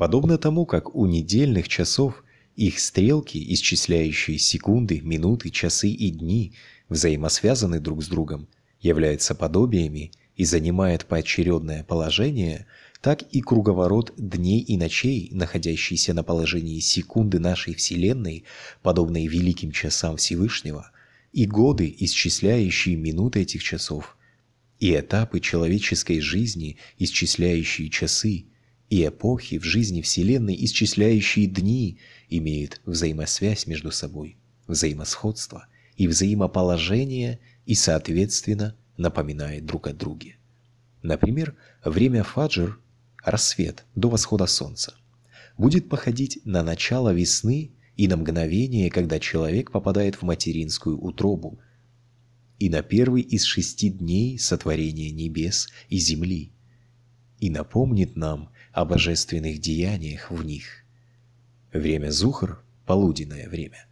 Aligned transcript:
Подобно 0.00 0.38
тому, 0.38 0.64
как 0.64 0.94
у 0.94 1.04
недельных 1.04 1.68
часов 1.68 2.24
их 2.56 2.80
стрелки, 2.80 3.36
исчисляющие 3.52 4.38
секунды, 4.38 5.02
минуты, 5.02 5.50
часы 5.50 5.90
и 5.90 6.08
дни, 6.08 6.54
взаимосвязаны 6.88 7.80
друг 7.80 8.02
с 8.02 8.08
другом, 8.08 8.48
являются 8.80 9.34
подобиями 9.34 10.12
и 10.36 10.46
занимают 10.46 11.04
поочередное 11.04 11.84
положение, 11.84 12.66
так 13.02 13.20
и 13.30 13.42
круговорот 13.42 14.14
дней 14.16 14.60
и 14.60 14.78
ночей, 14.78 15.28
находящийся 15.32 16.14
на 16.14 16.22
положении 16.22 16.80
секунды 16.80 17.38
нашей 17.38 17.74
Вселенной, 17.74 18.44
подобные 18.80 19.28
великим 19.28 19.70
часам 19.70 20.16
Всевышнего, 20.16 20.92
и 21.34 21.44
годы, 21.44 21.94
исчисляющие 21.98 22.96
минуты 22.96 23.42
этих 23.42 23.62
часов, 23.62 24.16
и 24.78 24.94
этапы 24.94 25.40
человеческой 25.40 26.20
жизни, 26.20 26.78
исчисляющие 26.98 27.90
часы, 27.90 28.46
и 28.90 29.06
эпохи 29.06 29.58
в 29.58 29.64
жизни 29.64 30.02
Вселенной, 30.02 30.56
исчисляющие 30.64 31.46
дни, 31.46 31.98
имеют 32.28 32.80
взаимосвязь 32.84 33.66
между 33.66 33.92
собой, 33.92 34.36
взаимосходство 34.66 35.66
и 35.96 36.08
взаимоположение 36.08 37.38
и, 37.66 37.74
соответственно, 37.76 38.76
напоминают 38.96 39.64
друг 39.64 39.86
о 39.86 39.92
друге. 39.92 40.36
Например, 41.02 41.54
время 41.84 42.24
фаджр, 42.24 42.80
рассвет 43.24 43.84
до 43.94 44.08
восхода 44.10 44.46
солнца, 44.46 44.94
будет 45.56 45.88
походить 45.88 46.40
на 46.44 46.64
начало 46.64 47.12
весны 47.12 47.70
и 47.96 48.08
на 48.08 48.16
мгновение, 48.16 48.90
когда 48.90 49.20
человек 49.20 49.70
попадает 49.70 50.16
в 50.16 50.22
материнскую 50.22 51.00
утробу, 51.00 51.60
и 52.58 52.68
на 52.68 52.82
первый 52.82 53.22
из 53.22 53.44
шести 53.44 53.88
дней 53.88 54.38
сотворения 54.38 55.10
небес 55.12 55.68
и 55.88 55.98
земли, 55.98 56.52
и 57.40 57.50
напомнит 57.50 58.16
нам 58.16 58.50
о 58.72 58.84
божественных 58.84 59.60
деяниях 59.60 60.30
в 60.30 60.44
них. 60.44 60.84
Время 61.72 62.10
Зухр, 62.10 62.62
полуденное 62.86 63.48
время, 63.48 63.86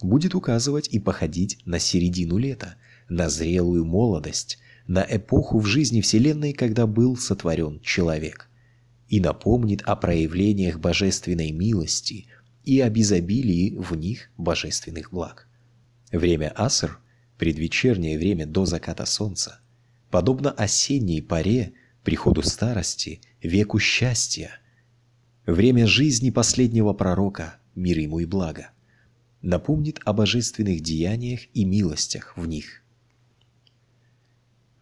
будет 0.00 0.34
указывать 0.34 0.88
и 0.88 0.98
походить 0.98 1.58
на 1.64 1.78
середину 1.78 2.38
лета, 2.38 2.76
на 3.08 3.28
зрелую 3.28 3.84
молодость, 3.84 4.58
на 4.86 5.04
эпоху 5.08 5.58
в 5.58 5.66
жизни 5.66 6.00
Вселенной, 6.00 6.52
когда 6.52 6.86
был 6.86 7.16
сотворен 7.16 7.80
человек, 7.80 8.48
и 9.08 9.20
напомнит 9.20 9.82
о 9.82 9.96
проявлениях 9.96 10.78
божественной 10.78 11.50
милости 11.50 12.26
и 12.64 12.80
об 12.80 12.96
изобилии 12.96 13.76
в 13.76 13.94
них 13.94 14.30
божественных 14.36 15.10
благ. 15.10 15.48
Время 16.12 16.52
Аср, 16.54 16.98
предвечернее 17.38 18.18
время 18.18 18.46
до 18.46 18.66
заката 18.66 19.04
солнца, 19.04 19.60
подобно 20.10 20.52
осенней 20.52 21.22
паре, 21.22 21.74
приходу 22.04 22.42
старости, 22.42 23.20
веку 23.42 23.80
счастья. 23.80 24.60
Время 25.46 25.86
жизни 25.86 26.30
последнего 26.30 26.92
пророка, 26.92 27.56
мир 27.74 27.98
ему 27.98 28.20
и 28.20 28.26
благо, 28.26 28.70
напомнит 29.42 29.98
о 30.04 30.12
божественных 30.12 30.80
деяниях 30.80 31.40
и 31.54 31.64
милостях 31.64 32.36
в 32.36 32.46
них. 32.46 32.82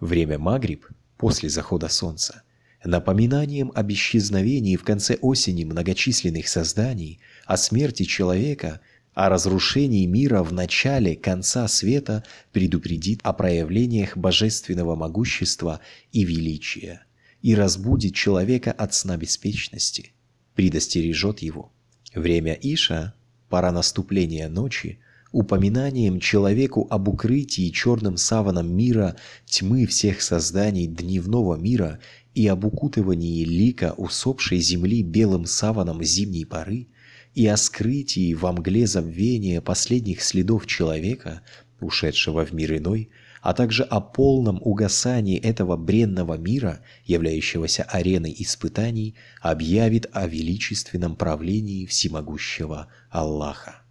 Время 0.00 0.38
Магриб, 0.38 0.86
после 1.16 1.48
захода 1.48 1.88
солнца, 1.88 2.42
напоминанием 2.84 3.70
об 3.74 3.92
исчезновении 3.92 4.76
в 4.76 4.82
конце 4.82 5.14
осени 5.14 5.64
многочисленных 5.64 6.48
созданий, 6.48 7.20
о 7.46 7.56
смерти 7.56 8.02
человека– 8.02 8.80
о 9.14 9.28
разрушении 9.28 10.06
мира 10.06 10.42
в 10.42 10.54
начале 10.54 11.16
конца 11.16 11.68
света 11.68 12.24
предупредит 12.50 13.20
о 13.24 13.34
проявлениях 13.34 14.16
божественного 14.16 14.96
могущества 14.96 15.80
и 16.12 16.24
величия 16.24 17.04
и 17.42 17.54
разбудит 17.54 18.14
человека 18.14 18.72
от 18.72 18.94
сна 18.94 19.16
беспечности, 19.16 20.12
предостережет 20.54 21.40
его. 21.40 21.72
Время 22.14 22.56
Иша, 22.60 23.14
пора 23.48 23.72
наступления 23.72 24.48
ночи, 24.48 24.98
упоминанием 25.32 26.20
человеку 26.20 26.86
об 26.90 27.08
укрытии 27.08 27.70
черным 27.70 28.16
саваном 28.16 28.74
мира 28.74 29.16
тьмы 29.46 29.86
всех 29.86 30.22
созданий 30.22 30.86
дневного 30.86 31.56
мира 31.56 31.98
и 32.34 32.46
об 32.46 32.64
укутывании 32.64 33.44
лика 33.44 33.94
усопшей 33.96 34.58
земли 34.60 35.02
белым 35.02 35.46
саваном 35.46 36.02
зимней 36.02 36.46
поры, 36.46 36.88
и 37.34 37.46
о 37.46 37.56
скрытии 37.56 38.34
во 38.34 38.52
мгле 38.52 38.86
забвения 38.86 39.62
последних 39.62 40.22
следов 40.22 40.66
человека, 40.66 41.40
ушедшего 41.80 42.44
в 42.44 42.52
мир 42.52 42.76
иной, 42.76 43.08
а 43.42 43.54
также 43.54 43.82
о 43.82 44.00
полном 44.00 44.62
угасании 44.62 45.38
этого 45.38 45.76
бренного 45.76 46.38
мира, 46.38 46.80
являющегося 47.04 47.82
ареной 47.82 48.34
испытаний, 48.38 49.16
объявит 49.40 50.06
о 50.12 50.28
величественном 50.28 51.16
правлении 51.16 51.84
всемогущего 51.84 52.86
Аллаха. 53.10 53.82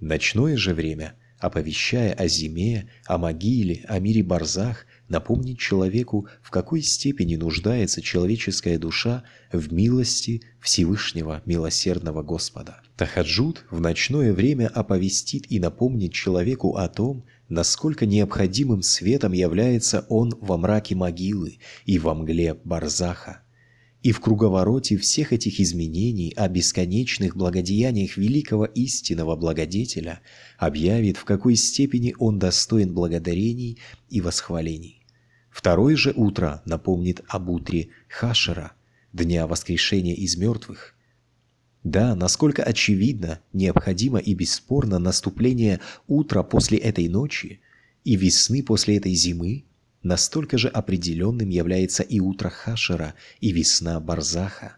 Ночное 0.00 0.56
же 0.56 0.74
время, 0.74 1.14
оповещая 1.38 2.12
о 2.14 2.26
зиме, 2.26 2.90
о 3.06 3.16
могиле, 3.18 3.84
о 3.86 4.00
мире 4.00 4.24
барзах, 4.24 4.86
напомнить 5.08 5.60
человеку, 5.60 6.26
в 6.42 6.50
какой 6.50 6.82
степени 6.82 7.36
нуждается 7.36 8.02
человеческая 8.02 8.76
душа 8.78 9.22
в 9.52 9.72
милости 9.72 10.42
Всевышнего 10.60 11.42
Милосердного 11.44 12.22
Господа. 12.24 12.80
Тахаджуд 12.96 13.64
в 13.70 13.80
ночное 13.80 14.32
время 14.32 14.68
оповестит 14.68 15.50
и 15.50 15.60
напомнит 15.60 16.12
человеку 16.12 16.76
о 16.76 16.88
том, 16.88 17.24
насколько 17.52 18.06
необходимым 18.06 18.80
светом 18.80 19.32
является 19.32 20.06
он 20.08 20.34
во 20.40 20.56
мраке 20.56 20.94
могилы 20.94 21.58
и 21.84 21.98
во 21.98 22.14
мгле 22.14 22.54
барзаха. 22.54 23.42
И 24.02 24.10
в 24.10 24.20
круговороте 24.20 24.96
всех 24.96 25.34
этих 25.34 25.60
изменений 25.60 26.32
о 26.34 26.48
бесконечных 26.48 27.36
благодеяниях 27.36 28.16
великого 28.16 28.64
истинного 28.64 29.36
благодетеля 29.36 30.20
объявит, 30.58 31.18
в 31.18 31.24
какой 31.24 31.56
степени 31.56 32.14
он 32.18 32.38
достоин 32.38 32.94
благодарений 32.94 33.78
и 34.08 34.22
восхвалений. 34.22 35.04
Второе 35.50 35.94
же 35.94 36.14
утро 36.16 36.62
напомнит 36.64 37.20
об 37.28 37.50
утре 37.50 37.90
Хашера, 38.08 38.72
дня 39.12 39.46
воскрешения 39.46 40.14
из 40.14 40.38
мертвых, 40.38 40.94
да, 41.84 42.14
насколько 42.14 42.62
очевидно, 42.62 43.40
необходимо 43.52 44.18
и 44.18 44.34
бесспорно 44.34 44.98
наступление 44.98 45.80
утра 46.06 46.42
после 46.42 46.78
этой 46.78 47.08
ночи 47.08 47.60
и 48.04 48.16
весны 48.16 48.62
после 48.62 48.96
этой 48.98 49.14
зимы, 49.14 49.64
настолько 50.02 50.58
же 50.58 50.68
определенным 50.68 51.48
является 51.48 52.02
и 52.02 52.20
утро 52.20 52.50
Хашера, 52.50 53.14
и 53.40 53.52
весна 53.52 53.98
Барзаха. 53.98 54.76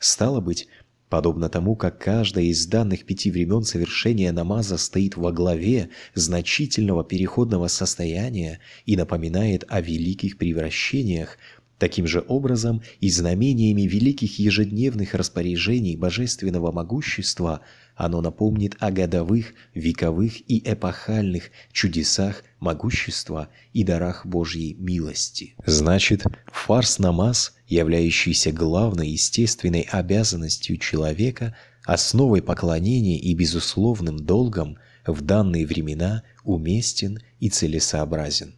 Стало 0.00 0.40
быть, 0.40 0.66
подобно 1.08 1.48
тому, 1.48 1.76
как 1.76 1.98
каждая 1.98 2.44
из 2.44 2.66
данных 2.66 3.04
пяти 3.04 3.30
времен 3.30 3.62
совершения 3.62 4.32
намаза 4.32 4.76
стоит 4.76 5.16
во 5.16 5.32
главе 5.32 5.90
значительного 6.14 7.04
переходного 7.04 7.68
состояния 7.68 8.60
и 8.86 8.96
напоминает 8.96 9.64
о 9.68 9.80
великих 9.80 10.38
превращениях, 10.38 11.38
Таким 11.80 12.06
же 12.06 12.22
образом 12.28 12.82
и 13.00 13.08
знамениями 13.08 13.82
великих 13.82 14.38
ежедневных 14.38 15.14
распоряжений 15.14 15.96
божественного 15.96 16.72
могущества 16.72 17.62
оно 17.96 18.20
напомнит 18.20 18.76
о 18.80 18.90
годовых, 18.90 19.54
вековых 19.74 20.42
и 20.46 20.62
эпохальных 20.62 21.44
чудесах 21.72 22.44
могущества 22.58 23.48
и 23.72 23.82
дарах 23.82 24.26
Божьей 24.26 24.74
милости. 24.74 25.54
Значит, 25.64 26.24
фарс-намаз, 26.52 27.54
являющийся 27.66 28.52
главной 28.52 29.08
естественной 29.08 29.88
обязанностью 29.90 30.76
человека, 30.76 31.56
основой 31.86 32.42
поклонения 32.42 33.18
и 33.18 33.32
безусловным 33.34 34.18
долгом, 34.18 34.76
в 35.06 35.22
данные 35.22 35.66
времена 35.66 36.24
уместен 36.44 37.20
и 37.38 37.48
целесообразен. 37.48 38.54